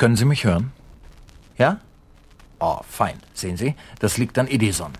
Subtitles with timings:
[0.00, 0.72] Können Sie mich hören?
[1.58, 1.78] Ja?
[2.58, 3.18] Oh, fein.
[3.34, 4.92] Sehen Sie, das liegt an Edison.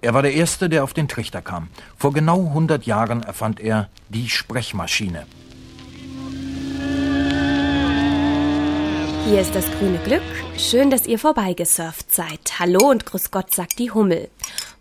[0.00, 1.66] Er war der Erste, der auf den Trichter kam.
[1.96, 5.26] Vor genau 100 Jahren erfand er die Sprechmaschine.
[9.26, 10.22] Hier ist das grüne Glück.
[10.56, 12.60] Schön, dass ihr vorbeigesurft seid.
[12.60, 14.30] Hallo und grüß Gott, sagt die Hummel.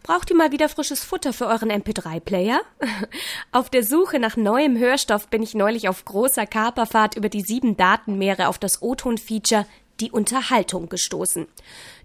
[0.04, 2.60] Braucht ihr mal wieder frisches Futter für euren MP3-Player?
[3.54, 7.78] Auf der Suche nach neuem Hörstoff bin ich neulich auf großer Kaperfahrt über die sieben
[7.78, 9.66] Datenmeere auf das O-Ton-Feature
[10.02, 11.48] Die Unterhaltung gestoßen.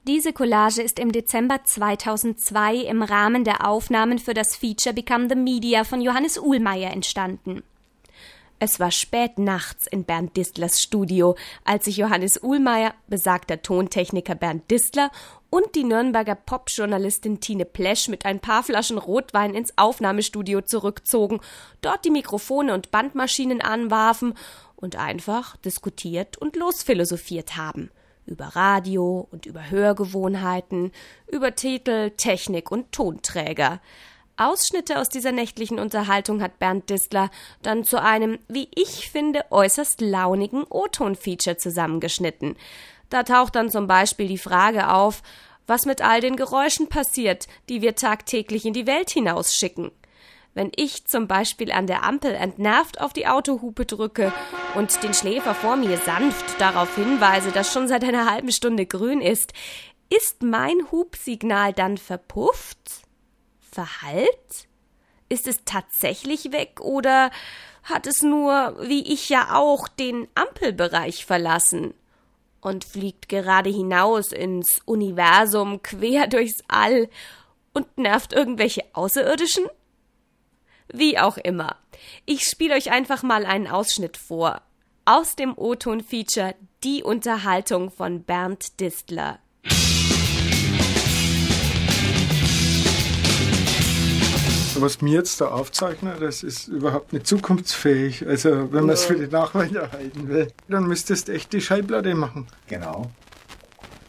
[0.06, 5.34] Diese Collage ist im Dezember 2002 im Rahmen der Aufnahmen für das Feature Become the
[5.34, 7.64] Media von Johannes Uhlmeier entstanden.
[8.60, 14.68] Es war spät nachts in Bernd Distlers Studio, als sich Johannes Uhlmeier, besagter Tontechniker Bernd
[14.68, 15.12] Distler
[15.50, 21.40] und die Nürnberger Popjournalistin Tine Plesch mit ein paar Flaschen Rotwein ins Aufnahmestudio zurückzogen,
[21.80, 24.34] dort die Mikrofone und Bandmaschinen anwarfen
[24.76, 27.90] und einfach diskutiert und losphilosophiert haben.
[28.26, 30.92] Über Radio und über Hörgewohnheiten,
[31.26, 33.80] über Titel, Technik und Tonträger.
[34.36, 37.30] Ausschnitte aus dieser nächtlichen Unterhaltung hat Bernd Distler
[37.62, 42.56] dann zu einem, wie ich finde, äußerst launigen O-Ton-Feature zusammengeschnitten.
[43.10, 45.22] Da taucht dann zum Beispiel die Frage auf,
[45.66, 49.90] was mit all den Geräuschen passiert, die wir tagtäglich in die Welt hinausschicken.
[50.54, 54.32] Wenn ich zum Beispiel an der Ampel entnervt auf die Autohupe drücke
[54.74, 59.20] und den Schläfer vor mir sanft darauf hinweise, dass schon seit einer halben Stunde grün
[59.20, 59.52] ist,
[60.10, 63.02] ist mein Hubsignal dann verpufft?
[63.60, 64.68] Verhallt?
[65.28, 67.30] Ist es tatsächlich weg oder
[67.84, 71.94] hat es nur, wie ich ja auch, den Ampelbereich verlassen
[72.60, 77.08] und fliegt gerade hinaus ins Universum quer durchs All
[77.72, 79.66] und nervt irgendwelche Außerirdischen?
[80.92, 81.76] Wie auch immer.
[82.24, 84.62] Ich spiele euch einfach mal einen Ausschnitt vor.
[85.04, 86.54] Aus dem O-Ton-Feature
[86.84, 89.38] Die Unterhaltung von Bernd Distler.
[94.82, 98.26] Was mir jetzt da aufzeichne, das ist überhaupt nicht zukunftsfähig.
[98.26, 102.14] Also wenn man es für die Nachwelt erhalten will, dann müsstest du echt die Schallplatte
[102.14, 102.46] machen.
[102.66, 103.10] Genau.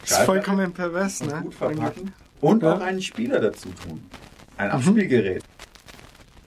[0.02, 1.40] Das ist vollkommen pervers, Und ne?
[1.42, 2.12] gut verpacken.
[2.40, 2.74] Und Ja.
[2.74, 4.02] auch einen Spieler dazu tun.
[4.56, 5.44] Ein Abspielgerät.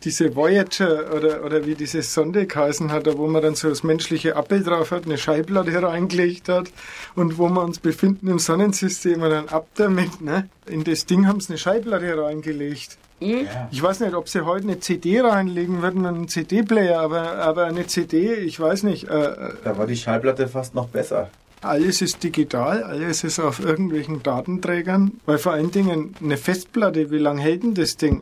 [0.03, 3.83] Diese Voyager oder, oder wie diese Sonde geheißen hat, da wo man dann so das
[3.83, 6.71] menschliche Abbild drauf hat, eine Schallplatte reingelegt hat
[7.15, 10.49] und wo wir uns befinden im Sonnensystem und dann ab damit, ne?
[10.65, 12.97] In das Ding haben sie eine Schallplatte reingelegt.
[13.21, 13.69] Ja.
[13.71, 17.87] Ich weiß nicht, ob sie heute eine CD reinlegen würden, einen CD-Player, aber, aber eine
[17.87, 19.09] CD, ich weiß nicht.
[19.09, 21.29] Äh, äh, Da war die Schallplatte fast noch besser.
[21.61, 27.19] alles ist digital, alles ist auf irgendwelchen Datenträgern, weil vor allen Dingen eine Festplatte, wie
[27.19, 28.21] lange hält denn das Ding?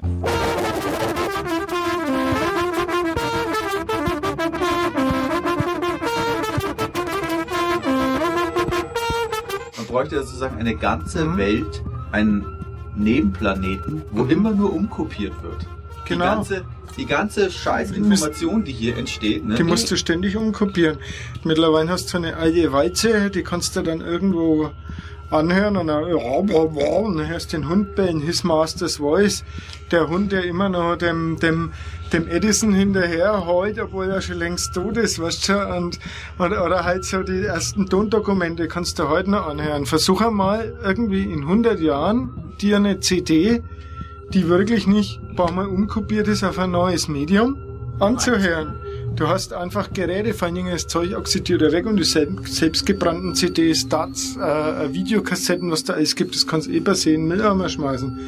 [10.01, 12.45] Bräuchte ja sozusagen eine ganze Welt, einen
[12.95, 15.62] Nebenplaneten, wo immer nur umkopiert wird.
[16.06, 16.25] Die Genau.
[16.25, 16.63] ganze,
[16.97, 19.56] die ganze Scheißinformation, die hier entsteht, ne?
[19.56, 20.97] Die musst du ständig umkopieren.
[21.44, 24.72] Mittlerweile hast du eine alte Walze, die kannst du dann irgendwo
[25.31, 29.44] anhören und dann, und hörst den Hund bellen, his master's voice.
[29.92, 31.72] Der Hund, der immer noch dem, dem,
[32.14, 36.00] dem Edison hinterher heult, obwohl er schon längst tot ist, weißt du, und,
[36.38, 39.86] oder, oder halt so die ersten Tondokumente kannst du heute noch anhören.
[39.86, 43.63] Versuch einmal irgendwie in 100 Jahren dir eine CD,
[44.34, 47.58] die wirklich nicht ein paar Mal umkopiert ist auf ein neues Medium,
[48.00, 48.75] anzuhören.
[49.16, 52.56] Du hast einfach Geräte, vor allen Dingen das Zeug oxidiert ja weg und die selbst,
[52.56, 57.12] selbstgebrannten CDs, Stats, äh, Videokassetten, was da alles gibt, das kannst du eh per se
[57.12, 58.19] in den Mülleimer schmeißen.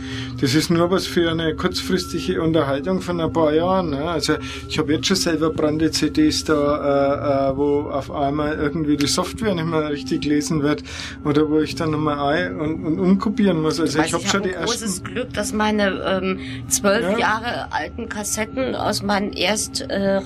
[0.42, 3.92] Das ist nur was für eine kurzfristige Unterhaltung von ein paar Jahren.
[3.92, 4.04] Ne?
[4.04, 4.34] Also
[4.68, 9.08] ich habe jetzt schon selber brannte CDs da, äh, äh, wo auf einmal irgendwie die
[9.08, 10.84] Software nicht mehr richtig lesen wird
[11.24, 13.80] oder wo ich dann nochmal ein und, und umkopieren muss.
[13.80, 15.06] Also Weiß, ich habe ich schon die ein großes ersten...
[15.06, 17.18] Glück, dass meine ähm, zwölf Ja.
[17.18, 20.20] Jahre alten Kassetten aus meinen erst äh,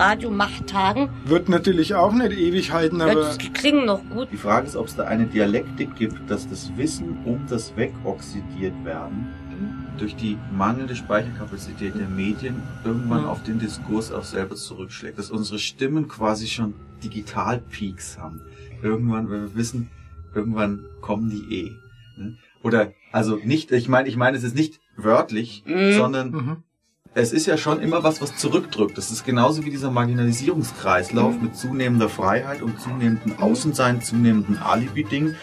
[0.48, 3.36] Radiomachttagen, Wird natürlich auch nicht ewig halten, ja, aber...
[3.36, 4.30] die klingen noch gut.
[4.32, 8.74] Die Frage ist, ob es da eine Dialektik gibt, dass das Wissen um das Wegoxidiert
[8.84, 9.28] werden
[9.98, 13.30] durch die mangelnde Speicherkapazität der Medien irgendwann Mhm.
[13.30, 15.18] auf den Diskurs auch selber zurückschlägt.
[15.18, 18.42] Dass unsere Stimmen quasi schon Digital-Peaks haben.
[18.84, 19.90] Irgendwann, wenn wir wissen,
[20.36, 21.72] irgendwann kommen die eh.
[22.16, 22.38] Ne?
[22.62, 25.64] Oder, also nicht, ich meine, ich meine, es ist nicht wörtlich,
[25.98, 26.58] sondern Mhm.
[27.20, 28.96] Es ist ja schon immer was, was zurückdrückt.
[28.96, 35.34] Das ist genauso wie dieser Marginalisierungskreislauf mit zunehmender Freiheit und zunehmendem Außensein, zunehmendem Alibi-Ding.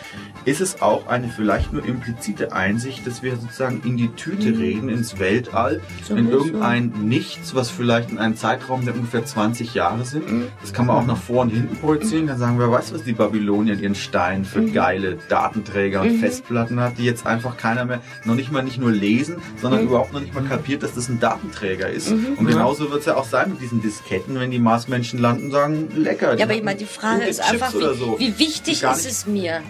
[0.45, 4.91] Ist es auch eine vielleicht nur implizite Einsicht, dass wir sozusagen in die Tüte reden,
[4.91, 5.81] ins Weltall,
[6.11, 10.25] in irgendein Nichts, was vielleicht in einem Zeitraum der ungefähr 20 Jahre sind.
[10.61, 12.27] Das kann man auch nach vor und hinten projizieren.
[12.27, 16.19] Dann sagen wir, weißt du, was die Babylonier in ihren Steinen für geile Datenträger und
[16.19, 20.13] Festplatten hat, die jetzt einfach keiner mehr, noch nicht mal nicht nur lesen, sondern überhaupt
[20.13, 22.13] noch nicht mal kapiert, dass das ein Datenträger ist.
[22.13, 25.53] Und genauso wird es ja auch sein mit diesen Disketten, wenn die Marsmenschen landen und
[25.53, 26.37] sagen, lecker.
[26.37, 28.17] Ja, aber ich meine, die Frage ist Chips einfach, wie, so.
[28.19, 29.63] wie wichtig ist es mir?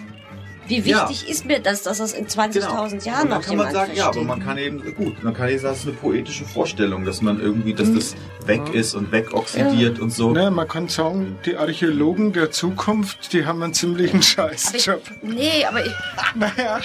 [0.67, 1.07] Wie Ja.
[1.09, 3.15] wichtig ist mir das, dass das in 20.000 Genau.
[3.17, 4.27] Jahren noch kann man sagen, ja, aber versteht?
[4.27, 7.39] man kann eben, gut, man kann eben sagen, das ist eine poetische Vorstellung, dass man
[7.39, 8.15] irgendwie, dass das
[8.45, 10.31] weg ist und wegoxidiert und so.
[10.31, 15.01] Ne, man kann sagen, die Archäologen der Zukunft, die haben einen ziemlichen Scheißjob.
[15.21, 15.91] Nee, aber ich,
[16.35, 16.79] Naja,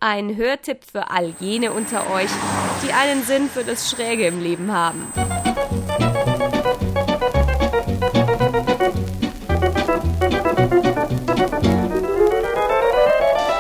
[0.07, 2.29] Ein Hörtipp für all jene unter euch,
[2.87, 5.11] die einen Sinn für das Schräge im Leben haben.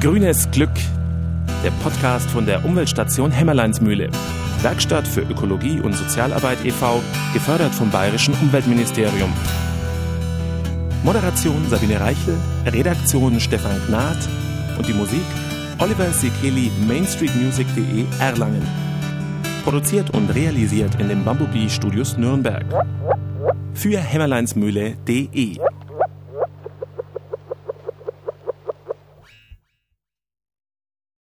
[0.00, 0.70] Grünes Glück.
[1.64, 4.08] Der Podcast von der Umweltstation Hämmerleinsmühle.
[4.62, 7.02] Werkstatt für Ökologie und Sozialarbeit e.V.,
[7.32, 9.32] gefördert vom Bayerischen Umweltministerium.
[11.02, 14.18] Moderation Sabine Reichel, Redaktion Stefan Gnad
[14.78, 15.24] und die Musik
[15.80, 18.62] Oliver Sekeli, mainstreetmusic.de Erlangen.
[19.64, 22.64] Produziert und realisiert in den Bumblebee Studios Nürnberg.
[23.74, 25.58] Für Hämmerleinsmühle.de